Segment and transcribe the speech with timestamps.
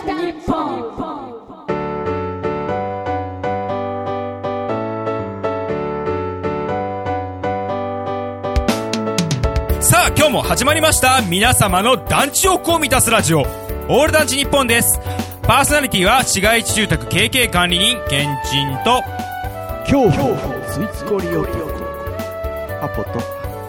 [0.00, 0.92] 日本。
[9.80, 11.20] さあ今日も始まりました。
[11.22, 13.40] 皆様の団地欲を満たすラジオ。
[13.40, 14.98] オール団地日本です。
[15.42, 19.02] パーソナリティは市街地住宅 KK 管理人ケンチンと。
[19.82, 20.38] 恐怖
[20.68, 21.42] スイツコリオ
[22.82, 23.20] アポと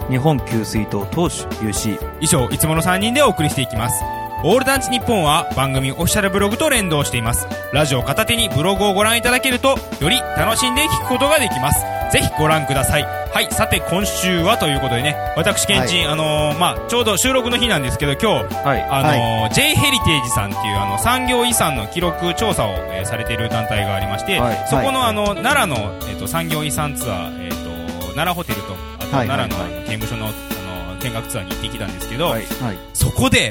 [0.08, 4.02] 日本給水塔投手 UC 以上いつもの3人でお送りしていきます
[4.46, 7.48] オール団地日本は番組オフィシャルブログと連動しています。
[7.72, 11.80] ラジオ片手にブログをご覧いただけるとより楽しんで聞くことができます。
[12.12, 13.04] ぜひご覧ください。
[13.04, 18.82] はいさて今週はということでね私ケンチン、あのーまあちょうど収録の日なんですけど今日はい。
[18.82, 24.66] あのー J ヘリテージさんっていうあの産業遺産の記録調査を、えーされている団体がありまして、はい。
[24.68, 32.44] そこのあの奈良の、えー、と産業遺産ツアー、えー、と奈良ホテルとあとはい奈良の,、はい刑務所のあの見学ツアーに行ってきたんですけど、はい。
[32.44, 32.78] はい。
[32.92, 33.50] そこで、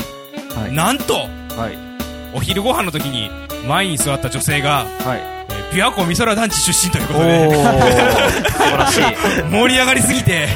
[0.55, 0.73] はい。
[0.73, 1.77] なんとはい。
[2.35, 3.29] お昼ご飯の時に
[3.67, 5.19] 前に座った女性が、はい。
[5.49, 7.49] えー、琵琶湖美空団地出身ということで。
[8.51, 9.03] 素晴らしい。
[9.51, 10.47] 盛り上がりすぎて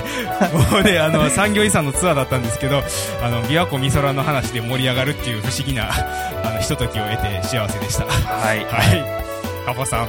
[0.71, 2.83] もうねあの産業遺産のツアーだったんですけど
[3.23, 5.89] あの琵琶湖美空の話で盛り上がるっていう不思議な
[6.43, 8.05] あのひとときを得て幸せでした。
[8.05, 8.59] はい。
[8.65, 9.03] はい。
[9.65, 10.07] カポさん。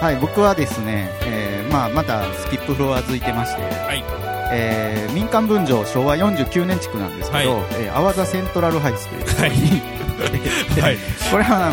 [0.00, 7.64] はい僕はですね、えーまあ、またスキップフロア付いてまして、はいえー民間分譲昭和49年地区なんですけど、はい。
[7.74, 10.96] えー、阿波座セントラルハイツというところに、はい。
[11.30, 11.70] これは、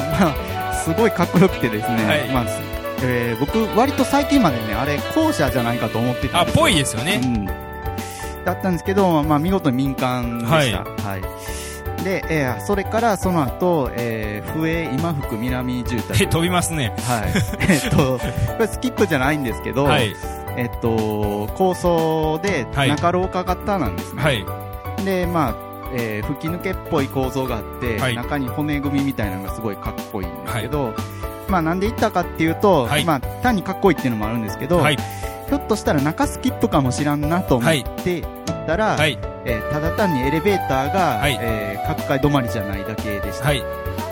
[0.60, 2.30] まあ、すごいかっこよくてですね、はい。
[2.30, 2.46] まあ
[3.04, 6.62] えー僕割と最近までねあれ校舎じゃないかと思ってたんですよ。
[6.62, 7.20] あぽいですよね。
[7.24, 7.46] うん、
[8.46, 10.72] だったんですけど、まあ、見事に民間でした、はい。
[10.76, 12.04] はい。
[12.04, 16.24] で、えーそれからその後、えー、笛今福南住宅。
[16.24, 16.94] え 飛びますね。
[17.08, 17.34] はい。
[17.70, 18.20] えっと
[18.54, 20.16] これスキップじゃないんですけど、はい
[20.62, 22.90] えっと高層ではい。
[22.90, 24.46] 中廊下型なんですね、はい。
[25.04, 25.56] でまあ
[25.94, 28.16] えー吹き抜けっぽい構造があって、はい。
[28.16, 30.94] 中に骨組みみたいなのがすごいかっこいいんですけど、
[31.50, 33.04] まあなんで行ったかっていうと、はい。
[33.06, 34.98] まあ単にかっこいいっていうのもあるんですけど、はい。
[34.98, 37.72] ひょっとしたら中スキップかもしらんなと思っ
[38.04, 39.18] て行ったら、はい。
[39.46, 41.38] えーただ単にエレベーターが、はい。
[41.42, 43.46] えー各階止まりじゃないだけでした。
[43.48, 43.64] はい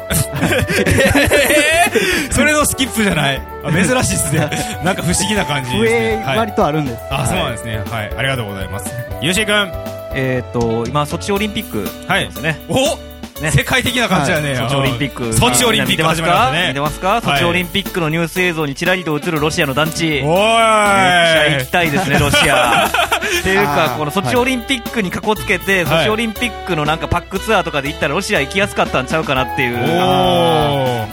[2.32, 3.42] それのスキップじゃない。
[3.64, 4.50] あ珍しいですね。
[4.84, 6.38] なんか不思議な感じです上ね、はい。
[6.38, 7.00] 割とあるんです。
[7.10, 7.84] あそうなんでですね。
[7.90, 8.12] はい。
[8.18, 8.94] ありがとうございます。
[9.22, 9.72] ゆうしーくん
[10.14, 12.60] えっと今ソチオリンピックはいですね。
[12.70, 12.98] お
[13.42, 13.52] ね。
[13.52, 15.34] 世界的な感じだね、ソチオリンピック。
[15.34, 16.68] ソチオリンピック始まりましたね。
[16.70, 17.16] 見てますか？
[17.16, 17.34] 見てますか？
[17.36, 20.06] ソチオリンピックのニュース映像にちらりと映るロシアの団地。
[20.06, 22.86] おめっちゃ行きたいですね、 ロシア。
[22.88, 25.98] っていうあか、ーこのソチオリンピックにかこつけて、はい。
[26.00, 29.78] ソチオリンピックのなんかパックツアーとかで行ったらロシア行きやすかったんちゃうかなっていう、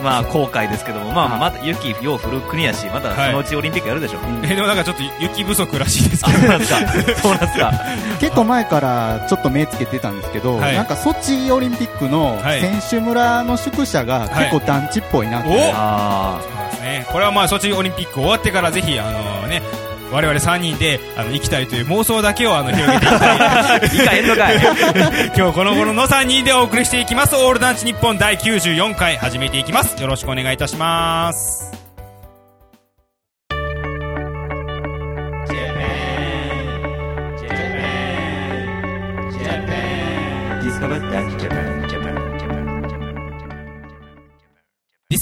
[0.02, 4.18] まあ後悔ですけども、まあまた雪よう降る国やし、またそのうちオリンピックやるでしょ。
[4.44, 6.46] えでもなんかちょっと雪不足らしいですあ、けど。
[6.46, 7.22] そ うなんですか？
[7.22, 7.72] そうなんですか。
[8.20, 10.74] 結構前からちょっと目つけてたんですけど、はい。
[10.74, 12.60] なんかソチオリンピックのはい。
[12.60, 15.52] 選手村の宿舎が結構団地っぽいなって、お。
[15.74, 17.06] あそうですね。
[17.10, 19.62] これはまあソチオリンピック終わってからぜひあのね
[20.12, 24.22] 我々3人であの行きたいという妄想だけをあの広げていきたい。
[25.36, 27.36] 今日この頃の3人でお送りしていきます。
[27.36, 30.00] オール団地日本第94回始めていきます。
[30.00, 31.75] よろしくお願いいたします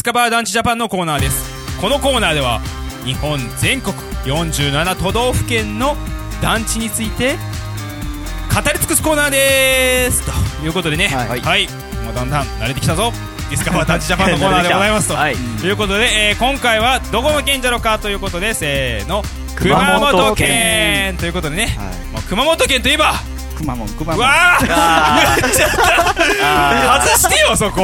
[0.05, 1.81] カバー団地ジャパンのコーナーです。
[1.81, 2.61] このコーナーでは
[3.07, 5.97] 日本全国47都道府県の
[6.43, 7.37] 団地について
[8.55, 10.23] 語り尽くすコーナーです。
[10.61, 11.09] ということでね。
[11.09, 11.65] は、はい。
[11.65, 11.69] い
[12.05, 13.13] もうだんだん慣れてきたぞ。
[13.49, 15.37] ディスカバー団地ジャパンのコーナーでございますと、はい。
[15.37, 15.71] とい。
[15.71, 17.63] うことで、えー今回はどこの県。
[17.63, 19.23] じゃろかということでせーの
[19.57, 21.17] 熊熊本県。
[21.17, 22.13] ということでね、はい。
[22.13, 23.15] もう熊本県といえば
[23.55, 24.27] くまモンくまうモン。
[24.27, 24.67] わー。
[24.71, 27.83] あ言っちゃったあ外してよそこ。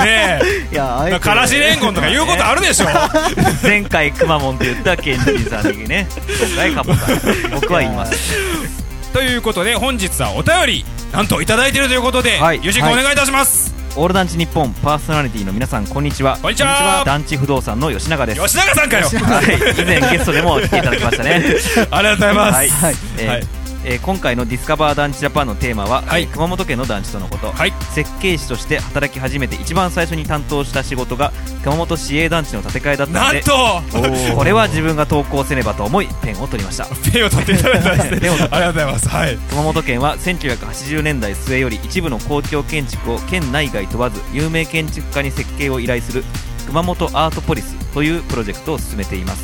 [0.00, 0.40] ね
[0.72, 2.86] いやあええてからしれんこんとか言うことあるでしょ。
[2.86, 6.08] ー前回くまモンって言ったケンジンさんにね、
[6.46, 7.50] 今回カポさん。
[7.52, 9.12] 僕は言います。
[9.12, 12.60] ということで本日はお便りなんといただいているということで、はい。
[12.62, 16.36] ゆうしくんお願いいたします、オール団地日本パーソナリティの皆さん、こんにちは。
[16.42, 17.04] こんにちは。
[17.06, 18.40] 団地不動産の吉永です。
[18.40, 19.06] 吉永さんかよ。
[19.06, 21.44] はい、以前ゲストでも来ていただきましたね。
[21.92, 22.94] ありがとうございます、はい、はい。
[23.18, 26.26] えーはいえー今回のディスカバー団地ジャパンのテーマは、はい。
[26.26, 27.72] 熊本県の団地とのこと、はい。
[27.94, 31.32] 設計士として働き始めて一番最初に担当した仕事が
[31.62, 34.36] 熊本市営団地の建て替えだったのでなんと！
[34.36, 36.86] これは自分が投稿せねばと思いペンを取りました。
[37.12, 38.20] ペンを取っていただいたんですね。
[38.20, 39.08] ペンを取っありがとうございます。
[39.08, 39.38] はい。
[39.50, 46.24] 熊本県は1980年代末より一部の公共建築を県内外問わず有名建築家に設計を依頼する
[46.66, 49.42] 熊本アートポリスというプロジェクトを進めています。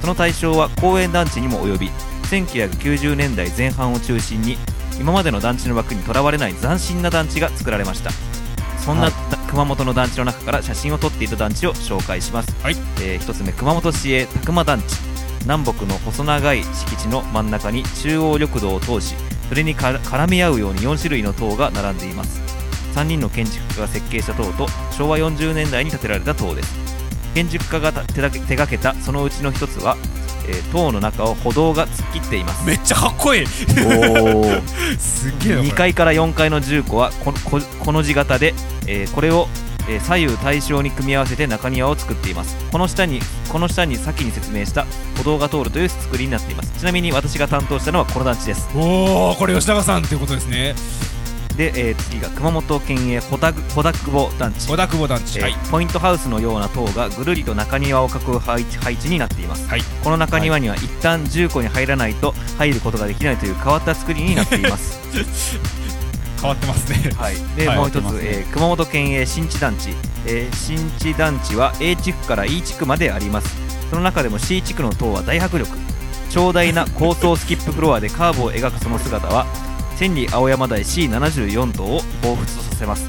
[0.00, 1.90] その対象は公園団地にも及び
[2.30, 4.58] 1990年代前半を中心に
[5.00, 8.10] 今までの団地の枠にとらわれない斬新な団地が作られました。
[8.78, 9.12] そんな、はい。
[9.48, 12.76] 熊本の団地の中から写真を撮っていた団地を紹介します、はい。
[13.00, 14.84] えー一つ目熊本市営宅間団地。
[15.42, 19.14] 南北の細長い敷地の真ん中に中央緑道を通し
[19.48, 22.42] それに絡み合うように4種類の塔が並んでいます。
[22.94, 26.76] 3人の建築家が設計した塔と昭和40年代に建てられた塔です。
[27.34, 29.96] 建築家がた手がけたそのうちの一つは、
[30.48, 32.66] えー塔の中を歩道が突っ切っています。
[32.66, 33.46] めっちゃかっこいい。
[34.98, 35.70] すっげえなこれ。
[35.70, 38.54] 2階から4階の重庫はこここの字型で、
[38.86, 39.48] えーこれを、
[39.88, 42.56] えー左右対称に組み合わせて中庭を作っています。
[42.70, 44.86] この下にこの下に先に説明した
[45.16, 46.72] 歩道が通るという作りになっています。
[46.78, 48.68] ちなみに私が担当したのはこの団地です。
[48.74, 50.74] おおこれ吉永さんっていうことですね
[51.58, 54.68] で、えー次が熊本県営穂田穂田久保団地。
[54.68, 55.54] 小田久保団地えーはい。
[55.70, 59.80] ポイントハウスのような塔がぐるりと中庭を囲う配置配置になっています、はい。
[60.04, 65.00] この中庭には一旦重庫に入らないと入ることができないという変わった作りになっています。
[66.40, 67.10] 変わってますね。
[67.16, 67.76] はい、 で、はい。
[67.76, 68.10] もう一つ、ね。
[68.22, 69.90] えー熊本県営新地団地、
[70.26, 73.56] えー新地団地は A 地区から E 地区まであります。
[73.90, 75.76] その中でも C 地区の塔は大迫力。
[76.30, 79.46] 長大な高層スキップフロアでカーブを描くその姿は
[79.98, 83.08] 千里青山台 C74 塔を彷彿とさせます。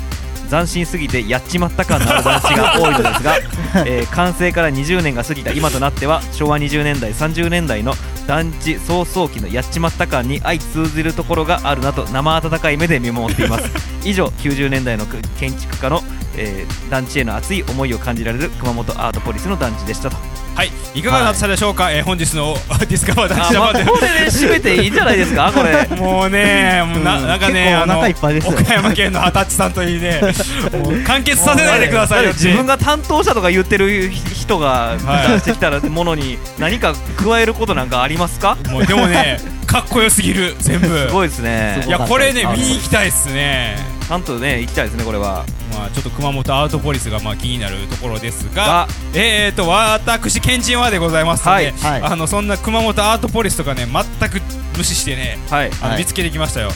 [0.49, 3.37] 斬新すぎてやっちまった感のある団地が多いのですが、
[3.85, 7.93] えー完成から20年が過ぎた今となっては昭和20年代30年代の
[8.25, 13.69] 団地早々期のやっちまった感に相通じるところがあるなと生温かい目で見守っています。
[14.03, 15.05] 以上90年代の
[15.39, 16.01] 建築家の、
[16.37, 20.17] えー団地への熱い思いを感じられる熊本アートポリスの団地でしたと。
[20.55, 20.71] はい。
[20.95, 25.51] いかがだったでしょうか、えー本日の ディスカバー団あ、地まあ、生これで締めていいんじゃないですか？
[25.53, 25.87] これ。
[25.95, 27.27] もうね、もうなうん。
[27.27, 28.13] なんかね、い
[28.47, 30.19] 岡山県の二十歳さんといいね、
[30.83, 35.33] もう完結させないでくださいよ自分が担当者とか言ってる人がはい。
[35.33, 36.93] 出してきたらものに何か
[37.23, 38.57] 加えることなんかありますか？
[38.69, 40.87] もうでもね、 かっこよすぎる、全部。
[40.87, 41.83] すごいですね。
[41.87, 43.77] いや、これね、あ見に行きたいっすね。
[44.07, 45.45] ちゃんとね行きたいですねこれは
[45.79, 52.11] まあ、ちょっと熊本アートポリスがまあ気になるところですがが、えーと、私、ケンチンはでございますので、はいはい。
[52.11, 54.41] あのそんな熊本アートポリスとかね、全く
[54.77, 55.99] 無視してね、はいあのはい。
[55.99, 56.71] 見つけてきましたよ。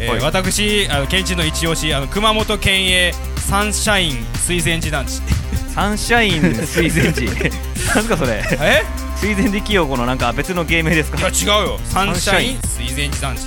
[0.00, 0.20] えーはい。
[0.20, 5.20] 私、あのケンチンの一押し、あの熊本県営サンシャイン水前寺団地。
[5.74, 7.32] サンシャイン水前寺。
[7.94, 8.42] なんすかそれ？
[8.60, 8.82] え？
[9.16, 11.18] 水前寺清子のなんか別の芸名ですか？
[11.18, 11.80] いや違うよ。
[11.84, 13.40] サンシャイン水前寺団地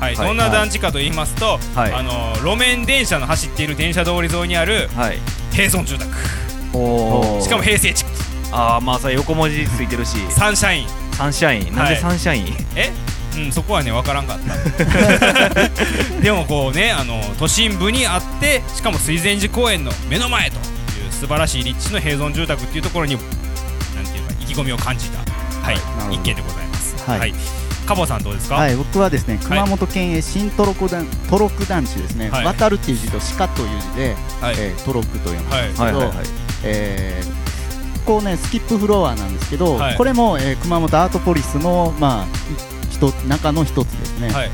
[0.00, 0.26] はい、はい。
[0.28, 1.92] どんな団地かと言いますと、はい。
[1.92, 5.18] あの路面電車の走っている電車通り沿いにあるはい。
[5.52, 6.10] 平村住宅。
[7.42, 8.10] しかも平成地区。
[8.52, 10.16] ああまあさ横文字ついてるし。
[10.30, 10.88] サンシャイン。
[11.12, 11.74] サンシャイン。
[11.74, 12.92] なんではいサンシャイン、え？
[13.36, 14.54] うんそこはね分からんかった。
[16.20, 23.20] でもこうねあの都心部にあってしかも水前寺公園の目の前という素晴らしい立地の平村住宅っていうところにな
[24.02, 25.18] んていうか意気込みを感じた
[25.62, 25.76] はい
[26.14, 26.96] 一軒でございます。
[27.06, 27.34] はい
[27.88, 32.44] カボさんどうですか、はい、僕はですね熊本県営新トロク団トロク団地ですね、はい。
[32.44, 34.54] 渡るっていう字と鹿という字で、はい。
[34.58, 36.10] えートロクと読むんはいですけど、はい。
[36.64, 37.48] えー
[38.04, 39.96] こうねスキップフロアなんですけど、はい。
[39.96, 42.28] これも、えー熊本アートポリスのまあい
[42.90, 44.50] 一つ中の一つですね、はい。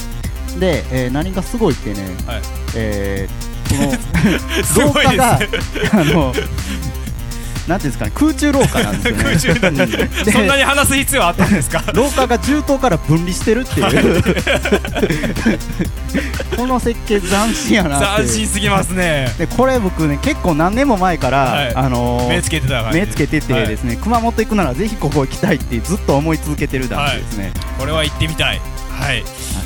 [0.61, 2.43] で、えー何がすごいってね、はい。
[2.77, 3.93] えーこ
[4.63, 5.49] すの廊下がね
[5.93, 6.33] あの
[7.69, 9.61] なんていうんですかね空中廊下なんですよね。
[9.63, 9.87] 空
[10.25, 11.83] 中 そんなに話す必要あったんですか？
[11.95, 14.23] 廊下が銃刀から分離してるっていう。
[16.57, 19.29] この設計斬新やなって斬新すぎますね。
[19.39, 21.75] でこれ僕ね結構何年も前から、はい。
[21.75, 28.61] あのー目つけてた目つけててですね、熊本行くならぜひここ行きたいってずっと思い続けてる団地ですね、これは行ってみたい。
[28.99, 29.25] はい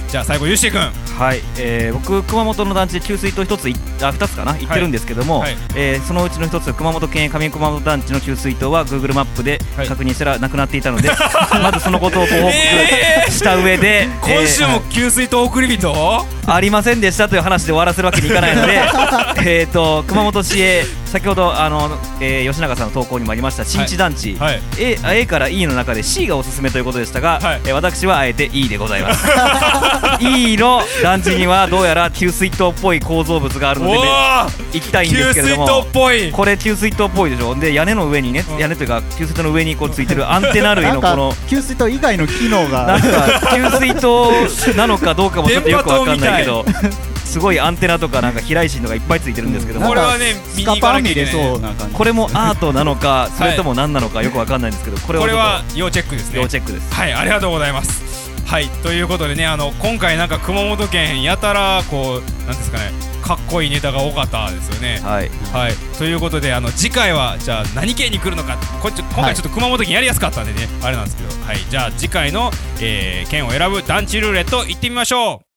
[0.08, 0.78] じゃあ最後ゆうしーくん
[1.18, 4.52] はい、えー僕熊本の団地で給水塔一ついあ二つかな？
[4.56, 5.56] 行ってるんですけども、はい。
[5.76, 9.88] えーそのうちの一つ熊本県上熊本団地の給水塔は Google マップではい。
[9.88, 11.10] 確認したらなくなっていたので、
[11.62, 16.24] まずそのことをご報え告した上で、今週もえー給水と送り人？
[16.46, 18.80] ありませんでしたという話で終わらせるわけにいかないので
[19.44, 21.88] えーと熊本市へ先ほどあの、
[22.20, 24.60] えー吉永さんの投稿にもありました新地団地、はい。
[24.78, 27.60] A, A から E の中で C がおすすめということでしたが、はい。
[27.64, 29.26] えー私はあえて E でございます。
[30.20, 36.32] E の団地にはどうやら給水塔っぽい構造物があるので、おね、お行きたいんで給すけれども水塔っぽい。
[36.32, 37.54] これ給水塔っぽいでしょ。
[37.54, 38.58] で屋根の上にね、うん。
[38.58, 42.84] 屋根というか給水塔の上にこうついてる アンテナ類のこの給水塔以外の機能が。
[42.86, 44.32] なんか給水塔
[44.76, 46.64] なのかどうかもちょっとよくわかんないけど
[47.28, 49.86] すごいアンテナとかなんか飛来心とかいっぱいついてるんですけども。
[49.86, 51.94] これはね見スカに行かパー見れそうな感じ。
[51.94, 56.40] これもアートなのかそれとも何なのかよくわかんないんですけどこれをこれは要チェックですね。
[56.40, 56.92] 要チェックです。
[56.92, 58.02] はいありがとうございます。
[58.46, 62.92] はいということでねあの今回なんか熊本県やたらこうなんですかね
[63.22, 65.00] かっこいいネタが多かったですよね。
[65.04, 65.30] はい。
[65.52, 65.74] はい。
[65.98, 68.56] ということであの次回はじゃあ何県に来るのか。
[68.80, 71.28] こっち今回ちょっと熊本県やりやすかったんでね、あれなんですけど。
[71.44, 71.58] はい。
[71.68, 75.47] じゃあ次回の、えー県を選ぶ団地ルーレット行ってみましょう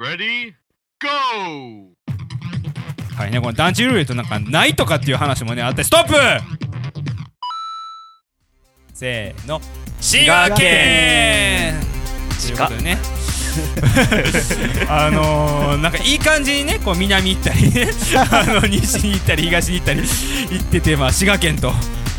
[0.00, 0.54] Ready?
[1.00, 1.08] Go!
[3.16, 6.14] はいね、この団地ルーレットなんかないとかっていう話もね、あって、ストップ
[8.94, 9.60] せーの、
[10.00, 11.74] 滋賀県
[12.40, 12.98] ということでね。
[14.88, 17.88] あのー、なんかいい感じにね、こう南行ったりね、
[18.30, 21.72] あの西に行ったり東に行ったり行ってて、まあ滋賀県と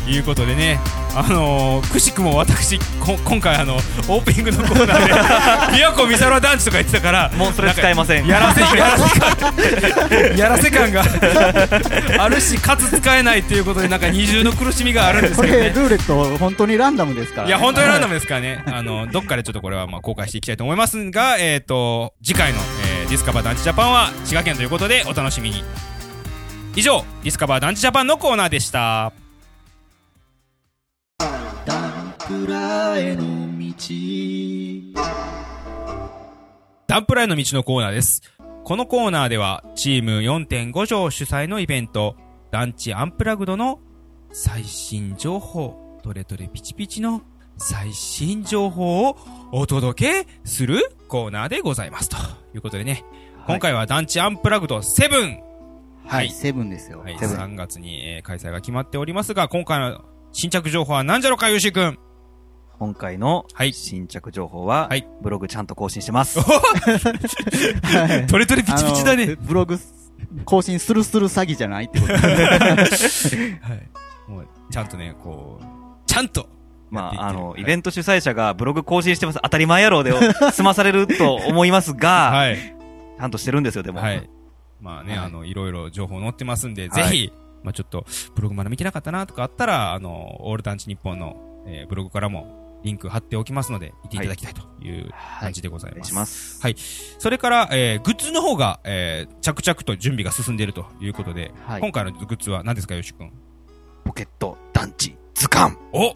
[0.08, 0.78] いうことでね、
[1.14, 11.04] あのー、くしくも私こ今回あのオープニングのコーナーで琵琶湖美空団地とか言ってたからもうそれ使えませんやらせやらせ感 やらせ感が
[12.18, 18.64] あるしかつ使えないということでなんか二重の苦しみがあるんですこけどねれルーレット本当にランダムですから、いや、本当にランダムですからね。
[18.66, 22.58] あの、どっかでちょっとこれはまあ公開していきたいと思いますが、えっ、と、次回の、
[22.94, 25.64] えーディスカバー団地ジャパンは滋賀県ということでお楽しみに。
[26.76, 29.12] 以上、ディスカバー団地ジャパンのコーナーでした。
[32.30, 33.24] プラへの
[33.58, 33.74] 道
[36.86, 38.22] ダンプライの道のコーナーです。
[38.62, 42.14] このコーナーでは、チーム4.5条主催のイベント、
[42.52, 43.80] 団地アンプラグドの
[44.30, 47.22] 最新情報、トレトレピチピチの
[47.56, 49.16] 最新情報を
[49.50, 52.08] お届けするコーナーでございます。
[52.08, 52.16] と
[52.54, 53.04] いうことでね、
[53.48, 55.40] 今回は団地アンプラグド7、
[56.06, 57.00] は、はいいセブンですよ。
[57.00, 61.98] はい、セブン3月に、えー開催が決まっておりますが、今回の新着情報は何じゃろか、ゆうしくん。
[62.80, 66.40] 今回のはい新着情報は、はいブログちゃんと更新してます。
[66.40, 69.36] はいトレトレピチピチだね。
[69.36, 69.78] ブログ
[70.46, 72.18] 更新するする詐欺じゃないってことは
[74.26, 74.30] い。
[74.30, 75.64] もう、ちゃんとね、こう、
[76.06, 76.48] ちゃんと。
[76.90, 79.40] まあ、あの、インベント主催者がブログ更新してます。
[79.42, 80.12] 当たり前やろうで
[80.52, 82.56] 済まされると思いますが、はい。
[82.56, 84.00] ちゃんとしてるんですよ、でも。
[84.00, 84.30] はい。
[84.80, 87.32] まあね、はいあの、いろいろ情報載ってますんで、はいぜひ、
[87.62, 95.10] まあちょっと、ブログまだ見てなかったなとかあったら、あの、オール団地日本の、えーブログからも、リンク貼っておきますので、見ていただきたいという
[95.40, 95.98] 感じでございます。
[95.98, 96.60] お願いします。
[96.62, 96.76] はい。
[97.18, 103.32] それから、えーグッズの方が、えー着々と準備が進んでいるということで、はい今回のグッズは何ですか、よしくん。
[104.04, 105.76] ポケット、団地、図鑑。
[105.92, 106.14] お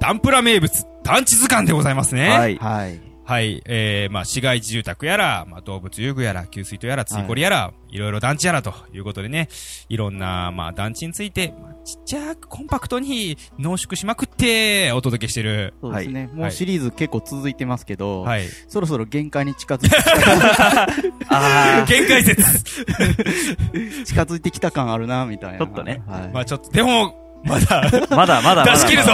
[0.00, 2.28] ダンプラ名物、団地図鑑でございますね。
[2.30, 2.56] はい。
[2.56, 3.11] はい。
[3.24, 9.48] はい、えー、まあ、市街地住宅やら、まあ、動物遊具やら、給水塔やら、ついこりやら、い、ろいろ団地やらということでね、
[9.88, 15.74] いろんな、まあ、団地について、まあ、ちっちゃくコンパクトに濃縮しまくって、お届けしてる。
[15.80, 16.30] そうですね。
[16.32, 18.46] もはいうシリーズ結構続いてますけど、はい。
[18.68, 19.96] そろそろ限界に近づいて、
[21.30, 22.84] あ限界説。
[24.04, 25.58] 近づいてきた感あるな、みたいな。
[25.58, 26.28] ちょっとねはい。
[26.32, 28.64] まあ、ちょっと、でも、まだ、ー、まだまだまだ。
[28.64, 29.10] 出し切るぞ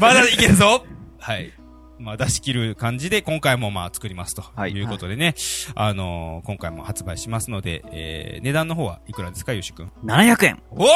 [0.00, 0.84] まだいけるぞ
[1.18, 1.52] はい。
[2.02, 5.34] まあ、出し切る感じで、今回もまあ、作りますとはいいうことでね、
[5.74, 9.92] あのー今回も発売しますので、えー、値段の方はいくらですか、ゆうしくん。
[10.04, 10.62] 700円。
[10.70, 10.86] お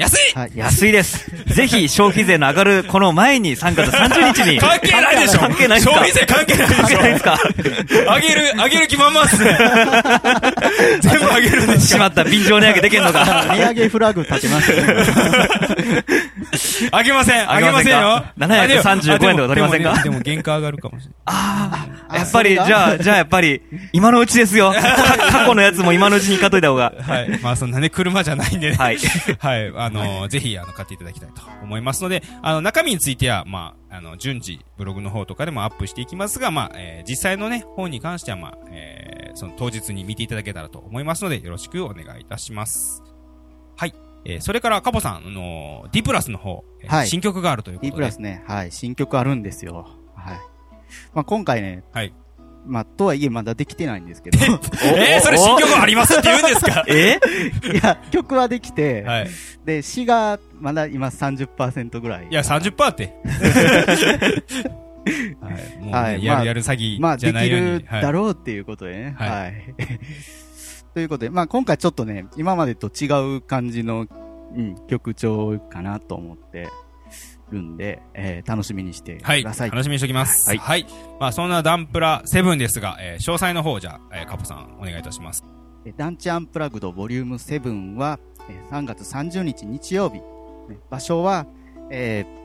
[0.00, 0.52] 安いはい。
[0.54, 1.30] 安いです。
[1.54, 4.58] ぜひ消費税の上がるこの前に3月30日に。
[4.58, 5.92] 関係ないでしょ関係ないっすか？
[5.92, 7.38] 消費税関係ないで関係ないでしすか？
[8.06, 9.58] ょあげる、あげる気満々っすね。
[11.00, 13.46] 全部あげるんですしまった、便乗値上げできんのか。
[13.50, 16.04] 値上げフラグ立てましたね。
[16.92, 17.50] あげません。
[17.50, 18.54] ああげませんよせんか。
[18.90, 19.92] 735円とか取りませんか？
[19.92, 21.14] あでも原価上がるかもしれない。
[21.26, 23.60] ああ、やっぱり、じゃあ、じゃあやっぱり、
[23.92, 24.72] 今のうちですよ。
[24.72, 24.80] か
[25.30, 26.92] 過去のやつも今のうちに買っといた方が。
[27.06, 27.38] はい。
[27.42, 28.76] まあそんなね、車じゃないんでね。
[28.76, 28.98] はい。
[29.38, 29.70] はい。
[29.90, 43.02] あの、ぜひ、あの、買っていただきたいと思いますので、あの、中身については、まあ、あの、順次、ブログの方とかでもアップしていきますが、まあ、えー実際のね、本に関しては、まあ、えーその当日に見ていただけたらと思いますので、よろしくお願いいたします。
[43.76, 43.94] はい。
[44.24, 47.96] えーそれから、カボさん、あの、D プラスの方、えーはい新曲があるということ D で。
[47.96, 49.86] プラスね、はい、新曲あるんですよ。
[50.16, 50.38] はい。
[51.14, 52.12] まあ今回ね、はい。
[52.66, 56.14] まあとはいえまだできてないんですけど、いえーそれ新曲あります？
[56.18, 56.84] って言うんですか？
[56.88, 57.18] え？
[57.82, 59.28] や、曲はできて、はい。
[59.64, 62.28] で、詩がまだ今30%ぐらい。
[62.30, 63.14] いや、30%って。
[65.40, 65.78] はい。
[65.78, 67.48] もうね、はいまあやるやる詐まあ、欺じゃでき。
[67.50, 69.14] るだろうっていうことでね。
[69.18, 69.54] はいはい。
[70.94, 74.06] ということで、まあ今回ちょっとね、今までと違う感じの、
[74.54, 76.68] うん、曲調かなと思って
[77.50, 79.42] るんで、えー楽しみにしてくはい。
[79.42, 79.70] ださい。
[79.70, 80.48] 楽しみにしておきます。
[80.50, 80.56] は。
[80.62, 80.86] はいい
[81.18, 85.44] まあ、そんなダンプラ7ですが、えー詳細の方じゃあ、えーカポさん、お願いいたします。
[85.84, 90.22] え団地アンプラグドボリューム7は、えー3月30日日曜日、ね
[90.90, 91.46] 場所は、
[91.90, 92.40] えー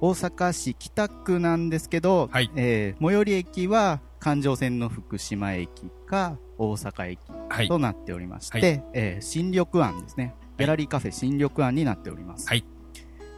[0.00, 5.68] 大阪市北区なんですけど、はいえー最寄り駅は環状線の福島駅
[6.06, 7.68] か大阪駅はい。
[7.68, 10.34] となっておりまして、はいえー新緑庵ですね。
[10.58, 12.48] ギャラリーカフェ新緑庵になっております。
[12.48, 12.64] はい。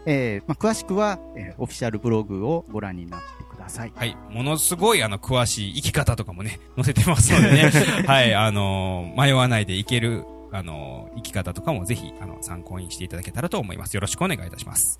[0.07, 3.93] えーまあ、詳しくは、えーオフィシャルブログをご覧になってください。
[3.95, 4.17] はい。
[4.31, 7.71] ものすごい、あの、詳しい生き方とかもね、 載せてますのでね。
[8.07, 8.35] はい。
[8.35, 13.95] あのー迷わないでいける、あのー生き方とかもぜひ、あの、参考にしていただけたらと思います。
[13.95, 14.99] よろしくお願いいたします。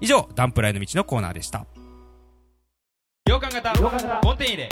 [0.00, 1.66] 以上、ダンプライの道のコーナーでした。
[3.28, 3.74] 洋館型
[4.22, 4.68] ボンテン入れ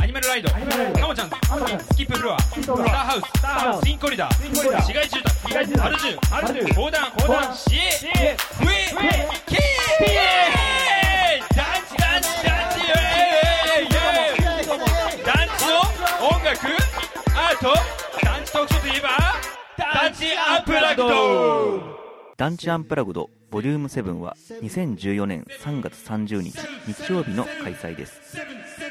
[0.00, 0.48] アニマルライド。
[0.48, 1.34] カモちゃんス
[1.94, 2.40] キップフロア。
[2.40, 3.16] スターハ
[3.76, 3.82] ウス。
[3.82, 4.82] ツインコリダー。
[4.82, 7.12] 市街住宅アルジュ横断。
[7.54, 8.88] シエフエ
[9.44, 9.58] キー
[11.54, 14.72] 団地団地団地イエーイイエー
[15.20, 15.76] イ団地の。
[16.28, 16.64] 音楽。
[17.36, 17.76] アート。
[18.24, 19.08] 団地特徴といえば。
[19.76, 22.07] 団地アンプラグド
[22.38, 28.38] 団地アンプラグドボリューム7は2014年3月30日日曜日の開催です。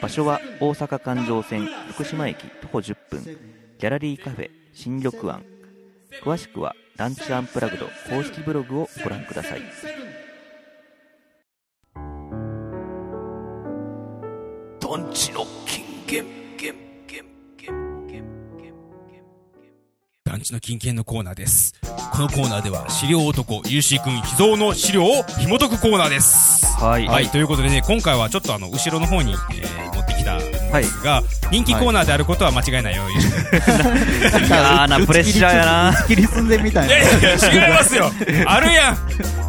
[0.01, 3.23] 場所は大阪環状線福島駅徒歩10分。
[3.23, 5.45] ギャラリーカフェ新緑庵。
[6.21, 9.61] 詳しくは団地アンプラグド公式ブログをご覧ください。
[14.81, 16.25] 団地の金言
[16.57, 16.75] 言
[17.07, 17.25] 言
[17.55, 19.23] 言言言
[20.25, 21.73] 団地の金券のコーナーです
[22.17, 26.65] このコーナーでは資料男 UC 君秘蔵の資料を紐解くコーナーです。
[26.83, 35.89] はい、はい、ということでね今回はちょっとあの後ろの方に、えー持ってきたんですが、人気コーナーであることは間違いないよ、ユーシ君嫌なプレッシャーやな。
[35.89, 37.29] 打ち切り寸前みたいいやいな。
[37.29, 38.11] や違いますよ。
[38.45, 38.97] あるやん。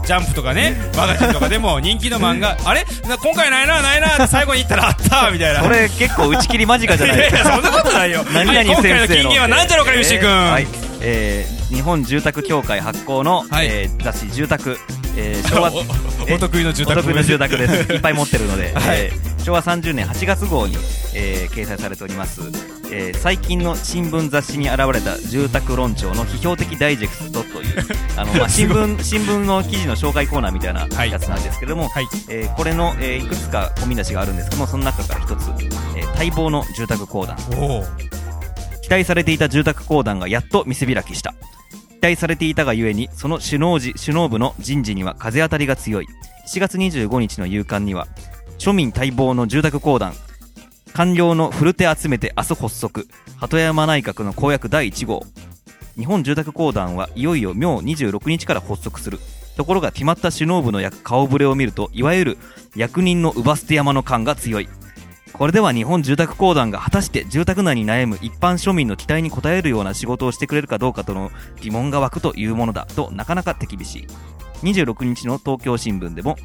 [0.06, 2.56] ジャンプとかねマガジンとかでも人気の漫画。
[2.64, 2.84] あれ？
[3.08, 5.62] な今回ないなないなって最後に言ったらあったみたいな。
[5.62, 7.48] これ結構打ち切り間近じゃないいやいですか。
[7.50, 8.24] やそんなことないよ。
[8.32, 10.66] 何々はい今回の先生の金言は何じゃろうかユーシ君、はい、
[11.00, 13.66] えー日本住宅協会発行の、はい。
[13.66, 14.76] えー雑誌住宅、
[15.16, 15.72] えー昭和
[16.30, 16.98] おお得意の住宅。
[17.00, 17.92] お得意の住宅です。
[17.92, 18.98] いっぱい持ってるので、はい。
[19.00, 20.76] えー昭和30年8月号に、
[21.14, 22.42] えー掲載されております、
[22.92, 32.08] えー最近の新聞雑誌に現れた住宅論調の批評的ダイジェクトという あの、まあ、新聞新聞の記事の紹介コーナーみたいなはいやつなんですけども、はい。
[32.28, 35.48] えーこれの、えーいくつか込み出しがあるんですけどもその中から一つ、
[35.96, 37.84] えー待望の住宅公団おお
[38.82, 41.32] 期待されていた住宅公団がやっと見せ開きした
[41.98, 46.06] 期待されていたがゆえにその首脳時首脳部の人事には風当たりが強い。
[46.46, 48.06] 7月25日の夕刊には
[48.58, 50.14] 庶民待望の住宅公団
[50.94, 55.24] 官僚の古手集めて明日発足鳩山内閣の公約第1号。
[55.96, 59.18] 日本住宅公団はいよいよ明26日から発足する。
[59.56, 62.38] ところが決まった首脳部の役顔ぶれを見るといわゆる
[62.76, 64.68] 役人の乳母捨て山の感が強い。
[65.32, 74.06] これでは日本住宅公団が果たして住宅内に悩む一般庶民の期待に応えるような仕事をしてくれるかどうかとの疑問が湧くというものだとなかなか手厳しい
[74.62, 76.36] 26日の東京新聞でも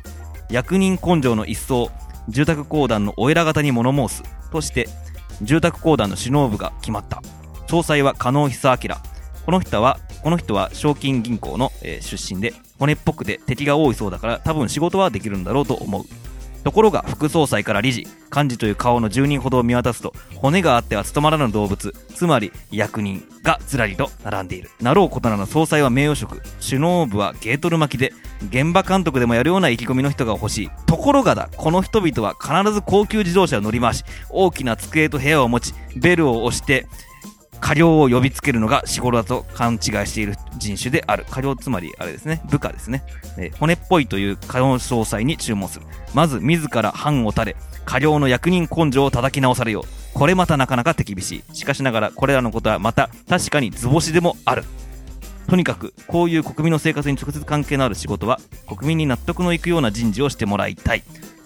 [0.49, 1.89] 役人根性の一層
[2.29, 4.87] 住宅公団のお偉方に物申すとして
[5.41, 7.21] 住宅公団の首脳部が決まった。
[7.67, 8.95] 総裁は加納久明。
[9.45, 16.03] この人はこの人は賞金銀行の、えー出身で骨っぽくて敵が多いそうだから多分仕事はできるんだろうと思う。
[16.63, 24.69] ところが副総裁から理事幹事という顔の10人ほどを見渡すと骨があっては務まらぬ動物つまり役人がずらりと並んでいる。
[24.81, 25.37] なろうことな。
[25.37, 26.41] ら総裁は名誉職。
[26.65, 28.13] 首脳部はゲートル巻きで
[28.49, 30.69] 現場監督でもやるような意気込みの人が欲しい。
[30.85, 36.87] ところがだこの人々は必ず高級自動車を乗り回し大きな机と部屋を持ちベルを押して
[37.59, 41.25] 過料を呼びつけるのが仕事だと勘違いしている人種である。
[41.29, 43.03] 過料つまりあれですね、部下ですね。
[43.37, 45.85] えー骨っぽいという過料総裁に注文する。
[46.13, 49.83] まず自ら藩を垂れ、過料の役人根性を叩き直されよう。
[50.13, 51.55] これまたなかなか手厳しい。
[51.55, 54.63] しかしながらこれらのことはまた確かに図星でもある。
[55.47, 61.03] とにかく、こういう国民の生活に直接関係のある仕事は、国民に納得のいくような人事をしてもらいたい。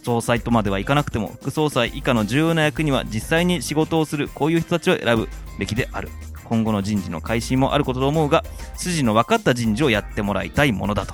[0.07, 5.27] 総裁とまではいかなくても、副総裁以下の重要な役には実際に仕事をする、こういう人たちを選ぶ
[5.59, 6.07] べきである。
[6.45, 8.45] 今後の人事の改新もあることと思うが、
[8.77, 11.13] 筋の分かった人事をやってもらいたいものだと。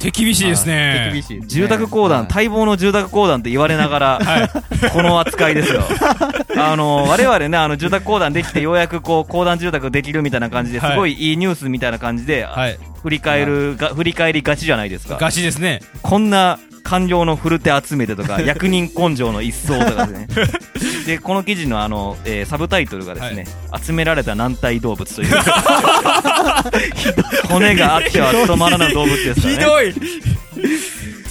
[0.00, 4.20] 手厳しいですね手厳しいですね住宅公団、はい待望の住宅公団って言われながら、
[4.92, 5.82] この扱いですよ。
[6.58, 15.18] あの、我々ね、あの、住宅公団できてようやくこう、公団住宅できるみたいな感じで、すはいごいいいニュースみたいな感じで、はい振り返るが、振り返りがちじゃないですか。
[15.20, 20.26] ガチですねこんな官僚の古手集めてとか、 役人根性の一層とかですね。
[21.06, 23.44] で、この記事のあの、えーサブタイトルがですね、
[23.84, 25.28] 集められた軟体動物という。
[27.50, 29.58] 骨があっては務まらない動物ですからね。
[29.58, 29.94] ひどい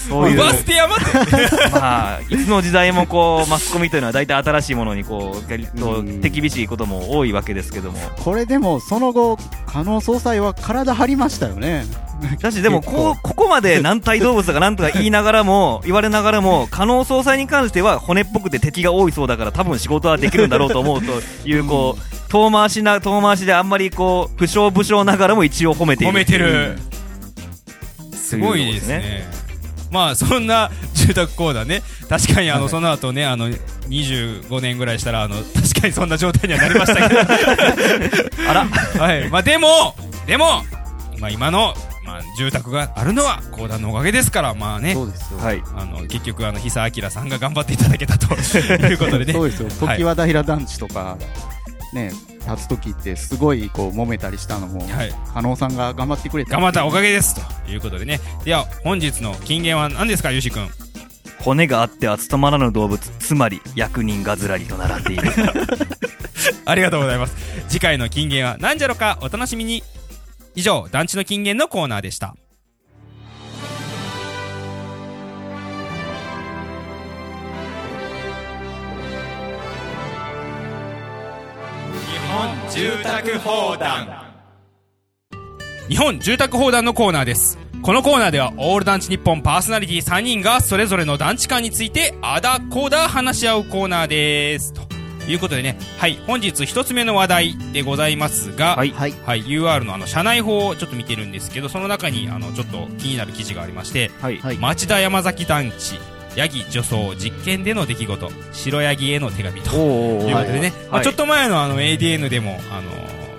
[0.08, 0.38] そういう。
[0.38, 1.06] バステ山って
[1.72, 8.00] まあ、いつの時代もこう、マスコミというのは大体新しいものにこう、とうん手厳しいことも多いわけですけども。
[8.24, 11.86] これでも、その後、加納総裁は体張りましたよね。
[12.42, 21.12] だし、でも、こう、ここまで軟体動物だかなんとか言いながらも、言われながらも、加納総裁に関しては骨っぽくて敵が多いそうだから、多分仕事はできるんだろうと思うと
[21.46, 26.14] いう、こう、遠回しな、遠回しであんまりこう、不詳不詳ながらも一応褒めている。
[26.14, 26.80] 褒めてる
[28.14, 29.26] すごいですね
[29.92, 31.82] まあそんな住宅公団ね。
[32.10, 37.22] 確かにあのその後ねあの25年ぐらいしたらあの 確かにそんな状態にはなりましたけど。
[38.50, 38.66] あら、
[39.00, 39.30] はい。
[39.30, 39.96] まあでも
[40.26, 40.64] でも
[41.20, 41.76] まあ今の
[42.08, 45.40] まあ、住宅があるのは講談のおかげですから、まあね、そうですよ。
[45.40, 45.62] はい。
[45.76, 49.34] あの、結局、あの、久明さんが頑張っていただけたということでね。
[49.34, 49.68] そうですよ。
[49.86, 49.98] はい。
[49.98, 51.18] 時和平団地とか、
[51.92, 52.14] ね、
[52.48, 55.12] 立つ時ってすごいこう揉めたりしたのも、はい。
[55.34, 56.52] 加納さんが頑張ってくれた。
[56.52, 57.36] 頑張ったおかげです。
[57.36, 58.20] ということでね。
[58.46, 60.70] では、本日の金言は何ですか、ゆうしくん。
[61.40, 65.32] 骨があって厚とまらぬ動物つまり役人がずらりと並んでいる
[66.66, 67.36] ありがとうございます。
[67.68, 69.84] 次回の金言は何じゃろか、お楽しみに。
[70.56, 72.36] 以上、団地の金言のコーナーでした。
[82.38, 84.24] 本住宅砲弾
[85.90, 87.58] 日本住宅砲弾のコーナーです。
[87.82, 94.72] このコーナーでは、オール団地日本パーソナリティ3人が、それぞれの団地間について、あだこうだ話し合うコーナーです。
[94.72, 94.82] と
[95.28, 99.14] いうことでね、はい、本日一つ目の話題でございますが、はいはい。
[99.26, 104.58] はい、UR のあの、社内法をちょっと見てるんですけど、その中に、あの、ちょっと気になる記事がありまして、はいはい。
[104.60, 106.00] 町田山崎団地、
[106.38, 109.76] ヤギ女装実験での出来事、白ヤギへの手紙と。
[109.76, 112.92] いうことでね、まあ、ちょっとと前のあの ADN でも、あの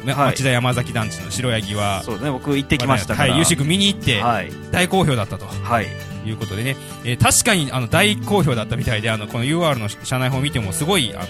[0.05, 0.31] ねはい。
[0.33, 2.29] 町田山崎団地の白ヤギは、そうね。
[2.29, 3.31] 僕行ってきましたから。
[3.31, 4.51] はい、ゆうしくん見に行って、はい。
[4.73, 5.47] 大好評だったと。
[5.47, 5.87] はい。
[6.27, 11.27] いうことでね、えー確かにあの大好評だったみたいで、あの、この UR の社内法を見てもすごい、あの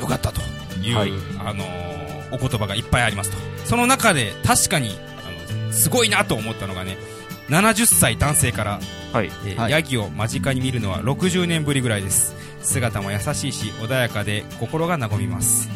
[0.00, 0.40] 良かったと
[0.80, 1.12] いう、はい。
[1.44, 1.64] あの
[2.32, 3.36] お言葉がいっぱいありますと。
[3.66, 4.96] その中で確かに、
[5.58, 6.96] あの、すごいなと思ったのがね、
[7.50, 8.80] 70歳男性から、
[9.16, 9.26] はい。
[9.26, 9.72] えーはい。
[9.72, 12.34] ヤギを間近に見るのは60年ぶりぐらいです。
[12.62, 15.68] 姿も優しいし穏やかで心が和みます。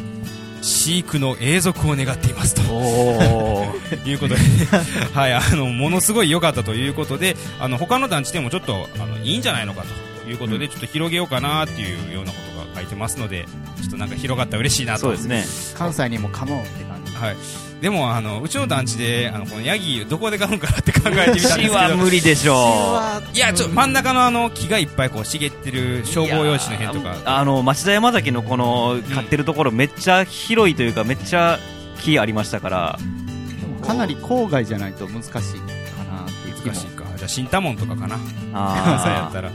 [0.62, 2.62] 飼育の永続を願っていますと。
[4.07, 4.40] いうことで、
[5.14, 10.11] はい、あのものすごい良かったということであの他の団地でもちょっとあのいいんじゃないのかと。
[10.29, 13.46] いうことで、ちょっと広げようかなっていうようなことが書いてますので
[13.81, 15.00] ちょっとなんか広がったら嬉しいなと。
[15.00, 15.44] そうですね。
[15.76, 17.12] 関西にもカモンって感じ。
[17.12, 17.37] はい、
[17.81, 21.75] でもあのうちの団地であのこのヤギどこで買うんかなって考えてみたんです死けど。
[21.75, 23.01] は無理でしょ
[23.33, 27.38] いやちょ真ん中のあの木がいっぱいこう茂ってるう消防用紙の辺とか。
[27.38, 31.59] あの町田山崎のこの買ってるところめっちゃ広いというかめっちゃ
[32.03, 32.99] 木ありましたから。
[33.81, 35.40] かなり郊外じゃないと難しいか
[36.05, 36.27] なっ
[36.62, 38.27] て難しいかじゃあ新多門とかかなそう
[39.12, 39.53] やあったら、あ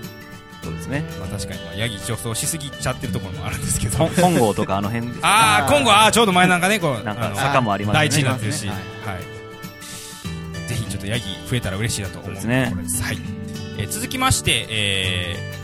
[0.65, 1.03] そうですね。
[1.19, 3.97] まあ、確かに、まあ、ヤギ女装しすぎちゃってるところもあるんですけど。
[3.97, 5.07] 本 本郷とかあの辺。
[5.07, 7.99] ですねああ今後ああちょうど前なんかねこう なんかあの坂もありますね。
[7.99, 8.71] 大地になってるし、あ
[9.09, 10.69] はりい。
[10.69, 13.03] ぜひちょっとヤギ増えたら嬉しいなと思うですねろです。
[13.03, 13.17] はい。
[13.77, 15.55] えー続きまして、えー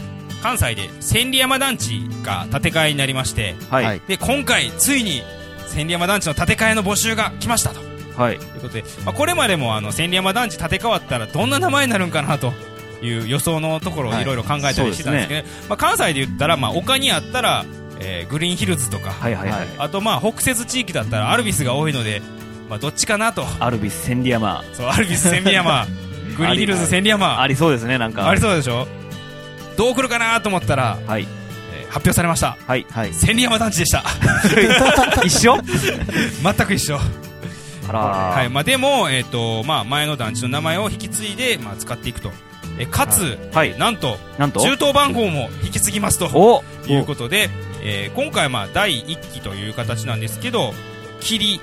[0.42, 3.86] 関西で千里山団地が建て替えになりましてはい。
[3.86, 4.02] はい。
[4.08, 5.22] で今回ついに
[5.68, 7.80] 千里山団地の建て替えの募集が来ましたと。
[8.18, 8.40] はい。
[8.40, 12.54] ということで、まあ、これまでもあの千里山団地建て替わったらどんな名前になるんかなと
[13.02, 14.22] いう予想のところをはい。
[14.22, 15.46] いろいろ考えたりしてたんですけど、ね。
[15.70, 17.66] まあ、関西で言ったら、まあ、丘にあったら、
[18.00, 19.68] えーグリーンヒルズとか、はいはいはい。
[19.78, 22.22] あとまあ北摂地域だったらアルビスが多いので、
[22.70, 23.46] まあ、どっちかなと。
[23.60, 24.64] アルビス千里山。
[24.74, 25.86] そうアルビス千里山。
[26.38, 27.42] グリーンヒルズ千里山。
[27.42, 28.28] ありそうですねなんか。
[28.30, 28.88] ありそうでしょ？
[29.78, 31.22] どう来るかなと思ったら、はい。
[31.74, 32.56] えー発表されました。
[32.66, 33.14] はいはい。
[33.14, 34.04] 千里山団地でした。
[35.26, 35.58] 一緒？
[36.42, 37.00] 全く一緒。
[37.88, 42.32] はいまあ、でも、えーとまあ、前の団地の名前を引き継いで、まあ、使っていくと
[42.80, 43.78] えかつ、はい。
[43.78, 44.60] なんとなんと？
[44.62, 47.50] 中東番号も引き継ぎますとおいうことで、
[47.84, 50.74] えー今回はまあ第1期という形なんですけど
[51.20, 51.60] 霧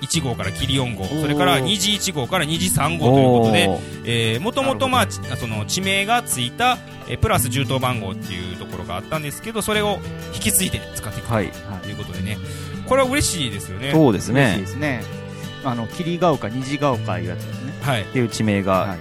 [0.00, 3.68] 1号から霧4号それから2次1号から2次3号ということで
[4.04, 9.98] えーもともとまあちその地名がついた、えープラス中東番号っていうところがあったんですけどそれを
[10.34, 11.46] 引き継いで使っていくとはい。
[11.46, 11.48] い
[11.92, 12.38] うことでね。
[12.86, 13.92] これは嬉しいですよね。
[13.92, 15.02] そうです嬉しいねですね。
[15.64, 17.72] あの、霧ヶ丘、虹ヶ丘いうやつですね。
[17.82, 18.02] はい。
[18.02, 18.98] っていう地名はがい。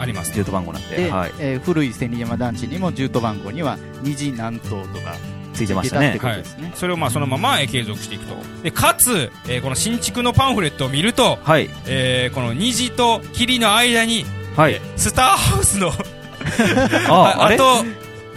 [0.00, 1.32] ありますジュート番号なんでで、はい。
[1.38, 5.14] えー古い千里山団地にも、ジュート番号には、虹南東とか、
[5.52, 6.12] ついてましたね。
[6.12, 6.72] 出たってことですね。
[6.74, 8.34] それをまあそのままえー継続していくと。
[8.62, 11.68] でかつ、えーこの新築のパンフレットを見ると、はい。
[11.86, 14.24] えーこの虹と霧の間に
[14.56, 14.80] はい。
[14.96, 15.92] スターハウスの
[17.08, 17.56] ああれ？
[17.56, 17.64] 跡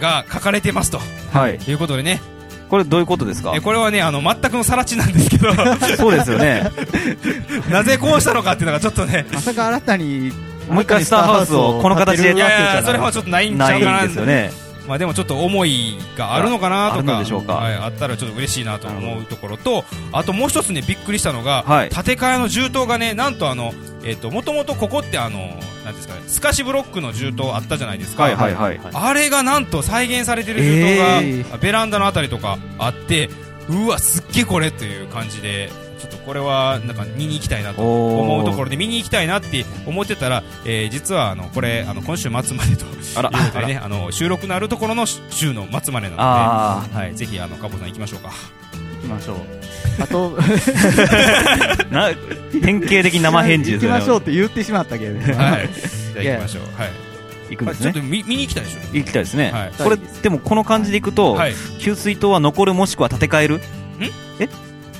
[0.00, 1.00] が書かれてますと。
[1.32, 1.56] はい。
[1.66, 2.20] いうことでね、
[2.68, 3.52] これどういうことですか？
[3.54, 5.54] えーこれはねあの全くの更地なんですけど。
[5.96, 6.70] そうですよね。
[7.70, 9.24] なぜこうしたのかっていうのがちょっとね。
[9.32, 10.32] まさか新たに、
[10.68, 14.02] もう一回スターハウスをこの形でいやそれはちょっとないんちゃなうかな。
[14.02, 14.50] ですよね。
[14.86, 17.02] まあでもちょっと思いがあるのかなとか。
[17.02, 17.54] のでしょうか。
[17.54, 21.88] はい、あったらちょっと嬉しいなと思うところとあともう一つねびっくりしたのが、はい。
[21.88, 23.72] 建て替えの銃刀がねなんとあの
[24.02, 25.38] えっ、ともともとここってあの
[25.84, 33.30] なんですかね透かしブロックの銃刀あったじゃないですか、はいはいはいあれがなんと再現されてる銃刀が、えーベランダのあたりとかあって
[33.70, 35.02] うわすっげえこれってい。
[35.02, 35.70] う感じで
[36.04, 42.84] ちょっとこれはなんか見に行きたいなと思うところで見に行きたいなって思ってたら、えー実はあのこれあの今週末までと
[43.16, 48.30] あらということでね、あの収録のあるところの週の末までなのあで、はい、ぜひあのカボさん行きましょうか。
[49.02, 49.36] 行きましょう。
[50.00, 50.36] あと、
[51.90, 52.10] な
[52.52, 55.32] 典型的生返事ですよね行きましょうって言ってしまったけどね。
[55.34, 55.68] はい。
[56.22, 56.62] じゃあ行きましょう。
[56.80, 56.90] はい。
[57.50, 58.80] 行くんですねあちょっと見見に行きたいでしょ？
[58.92, 61.54] 行きたいですね、はいこれでもこの感じでいくと、はい。
[61.80, 63.60] 給水塔は残るもしくは建て替える？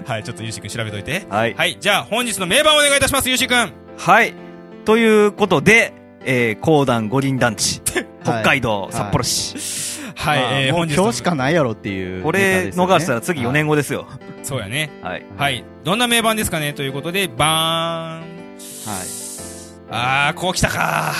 [0.06, 1.26] はい、ちょっとゆうしくん調べといて。
[1.28, 3.72] はいはい、じゃあ本日の名番お願いいたします、ゆうしくん。
[3.98, 4.32] はい。
[4.84, 5.92] ということで、
[6.24, 7.82] えー、高段五輪団地、
[8.26, 9.56] 北海道はい札幌市。
[10.16, 14.06] はい、まあえー、もう本日の今日しかないやろっていう、これ逃したら次4年後ですよ。
[14.42, 14.90] そうやね。
[15.02, 15.26] はい。
[15.36, 15.64] はい。
[15.84, 16.72] どんな名番ですかね？
[16.72, 18.20] ということで、バーン。
[18.20, 18.26] はい。
[19.90, 21.12] あー、こう来たか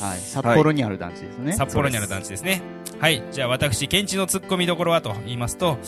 [0.00, 0.18] はい。
[0.20, 1.52] 札幌にある団地ですね。
[1.52, 2.62] 札幌にある団地ですね。
[3.00, 3.22] はい。
[3.32, 5.78] じゃあ私、ケンチの突っ込みどころはと言いますと、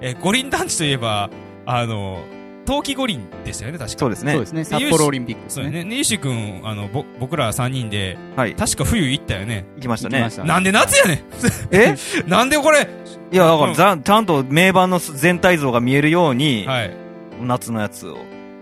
[0.00, 1.30] えー五輪団地といえば、
[1.66, 2.24] あの、
[2.70, 3.98] 冬季五輪でしたよね、確か。
[3.98, 4.32] そうですね。
[4.32, 4.62] そうですね。
[4.64, 5.64] 札幌オリンピックですね。
[5.64, 5.82] そうやね。
[5.90, 8.54] ねゆうしくん、あの、ぼ、僕ら3人で、はい。
[8.54, 9.64] 確か冬行ったよね。
[9.74, 11.24] 行きましたねなんで夏やねん
[11.72, 11.96] え？
[12.28, 12.88] なんでこれ？
[13.32, 16.94] いや、だからうんざちゃんと名盤の全体像が見えるように、はい。
[17.42, 18.18] 夏のやつを。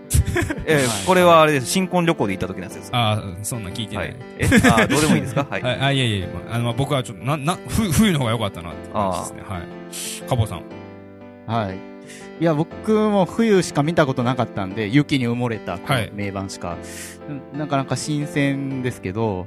[0.65, 1.67] えはいー、これはあれです。
[1.67, 2.89] 新婚旅行で行った時のやつです。
[2.91, 4.15] あー、そんなん聞いてなはいい。。
[4.39, 5.45] え、あー、どうでもいいですか？
[5.47, 5.61] はい。
[5.61, 9.43] はい、あ、いやいやいや、まあ、あの、まあ僕はちょっと、な、な、冬、冬の方が良かったなって感じですね。
[9.47, 10.27] はい。
[10.27, 10.63] カボさん。
[11.45, 11.77] はい。
[12.39, 15.77] いや、僕も冬しか見たことなかったんで、雪に埋もれた
[16.13, 16.77] 名盤しか、
[17.27, 19.45] うんなかなか新鮮ですけど、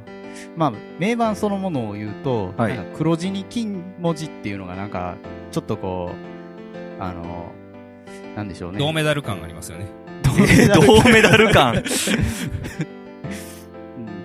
[0.57, 5.17] まあ、名盤そのものを言うと、はいなんか黒字に金文字っていうのがなんか、
[5.51, 6.11] ちょっとこ
[6.99, 7.53] う、あの、
[8.37, 8.79] なんでしょうね。
[8.79, 9.87] 銅メダル感がありますよね。
[10.23, 10.33] 銅
[11.11, 11.75] メダル感。
[11.77, 11.83] うん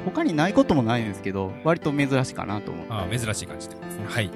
[0.05, 2.85] 他にないこともないんですけど、割と珍しいかなと思う。
[2.89, 4.05] ああ、珍しい感じってことですね。
[4.07, 4.31] はい。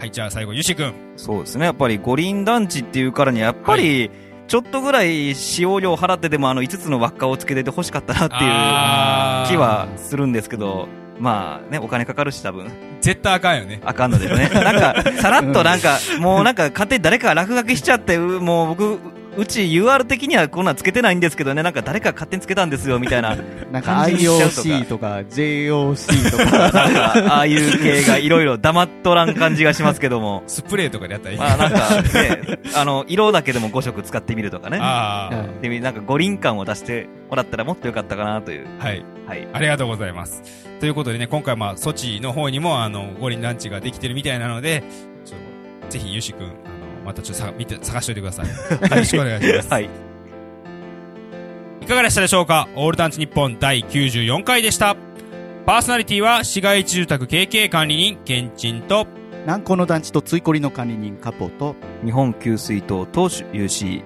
[0.00, 0.94] はい、じゃあ最後、ゆし君。
[1.18, 1.66] そうですね。
[1.66, 4.10] やっぱり五輪団地っていうからには、やっぱり、
[4.48, 8.40] ちょっとぐらい使用料払ってでもあの5つの輪っかをつけてて欲しかったなっていう
[9.54, 12.70] 気はするんですけど、まあね、お金かかるし多分、
[13.02, 13.82] 絶対あかんよね。
[13.84, 14.48] あかんのですね。
[14.48, 18.98] なんか、さらっとなんか、もうなんか勝手に誰かが落書きしちゃって、うもう僕、
[19.36, 23.36] うち UR 的にはこんなんつけてないんですけどね、なんか誰か勝手につけたんですよ、みたいな。
[23.70, 25.28] なんか感じにしちゃうとか IOC
[26.00, 26.72] とか JOC とか、
[27.34, 30.42] ああいう系がいろいろ黙っとらん感じがしますけども。
[30.48, 31.38] スプレーとかでやったらいい。
[31.38, 34.78] まあなんかね、あの、色だけでも5色使ってみるとかね。
[34.80, 35.30] あ
[35.62, 38.66] なんか五輪感を出してもらったらもっとよかったかなという。
[38.80, 39.04] あ、はい。
[39.26, 39.48] はい。
[39.52, 40.42] ありがとうございます。
[40.80, 44.82] ということでね、今回まあ、ソチの方にも、あの、五輪ランチができてるみたいなので、
[45.24, 45.40] ちょっ
[45.86, 46.69] とぜひ、ゆし君、あの、
[47.04, 48.46] またちょっとさ見て、探しておいてくださ い。
[48.46, 49.68] よろしくお願いします。
[49.70, 49.88] はい。
[51.82, 52.68] いかがでしたでしょうか？
[52.76, 54.96] オールタンチ日本第94回でした。
[55.66, 59.06] パーソナリティは、市街地住宅経営管理人、ケンチンと、
[59.42, 64.02] 南高の団地とついこりの管理人カポと、日本給水塔投手 UC。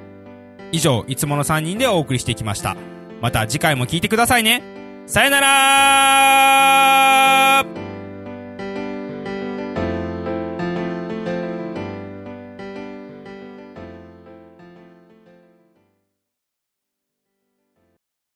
[0.72, 2.76] 以上、いつもの3人でお送りしてきました。
[3.22, 4.62] また次回も聞いてくださいね。
[5.06, 7.83] さよなら